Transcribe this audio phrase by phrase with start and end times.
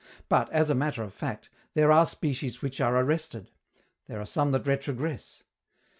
[0.29, 3.51] But, as a matter of fact, there are species which are arrested;
[4.07, 5.43] there are some that retrogress.